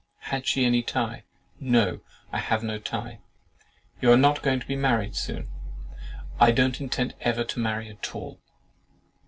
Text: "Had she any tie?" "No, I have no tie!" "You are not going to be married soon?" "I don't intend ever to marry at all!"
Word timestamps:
"Had 0.33 0.47
she 0.47 0.65
any 0.65 0.81
tie?" 0.81 1.25
"No, 1.59 1.99
I 2.33 2.39
have 2.39 2.63
no 2.63 2.79
tie!" 2.79 3.19
"You 4.01 4.11
are 4.11 4.17
not 4.17 4.41
going 4.41 4.59
to 4.59 4.65
be 4.65 4.75
married 4.75 5.15
soon?" 5.15 5.47
"I 6.39 6.49
don't 6.49 6.81
intend 6.81 7.13
ever 7.21 7.43
to 7.43 7.59
marry 7.59 7.87
at 7.87 8.15
all!" 8.15 8.39